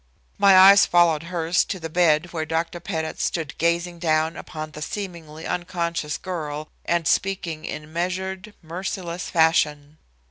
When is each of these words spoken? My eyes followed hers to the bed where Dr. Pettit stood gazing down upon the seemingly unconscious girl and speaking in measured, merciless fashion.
My 0.39 0.57
eyes 0.57 0.87
followed 0.87 1.21
hers 1.29 1.63
to 1.65 1.79
the 1.79 1.87
bed 1.87 2.33
where 2.33 2.43
Dr. 2.43 2.79
Pettit 2.79 3.19
stood 3.19 3.55
gazing 3.59 3.99
down 3.99 4.35
upon 4.35 4.71
the 4.71 4.81
seemingly 4.81 5.45
unconscious 5.45 6.17
girl 6.17 6.69
and 6.85 7.07
speaking 7.07 7.65
in 7.65 7.93
measured, 7.93 8.55
merciless 8.63 9.29
fashion. 9.29 9.99